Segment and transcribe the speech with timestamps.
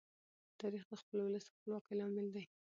[0.59, 2.45] تاریخ د خپل ولس د خپلواکۍ لامل دی.